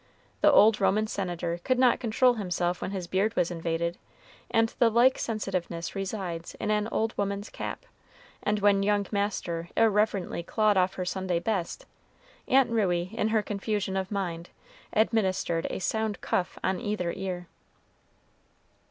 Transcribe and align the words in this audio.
The 0.41 0.51
old 0.51 0.81
Roman 0.81 1.05
senator 1.05 1.59
could 1.63 1.77
not 1.77 1.99
control 1.99 2.33
himself 2.33 2.81
when 2.81 2.89
his 2.89 3.05
beard 3.05 3.35
was 3.35 3.51
invaded, 3.51 3.99
and 4.49 4.69
the 4.79 4.89
like 4.89 5.19
sensitiveness 5.19 5.93
resides 5.95 6.55
in 6.55 6.71
an 6.71 6.87
old 6.91 7.15
woman's 7.19 7.51
cap; 7.51 7.85
and 8.41 8.61
when 8.61 8.81
young 8.81 9.05
master 9.11 9.69
irreverently 9.77 10.41
clawed 10.41 10.75
off 10.75 10.95
her 10.95 11.05
Sunday 11.05 11.37
best, 11.37 11.85
Aunt 12.47 12.71
Ruey, 12.71 13.13
in 13.13 13.27
her 13.27 13.43
confusion 13.43 13.95
of 13.95 14.09
mind, 14.09 14.49
administered 14.91 15.67
a 15.69 15.77
sound 15.77 16.19
cuff 16.21 16.57
on 16.63 16.79
either 16.81 17.13
ear. 17.15 17.45